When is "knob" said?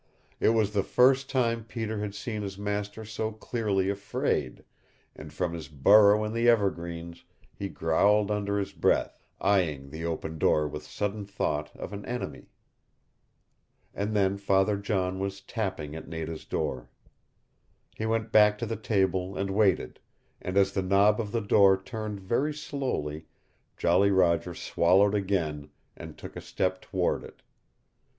20.81-21.21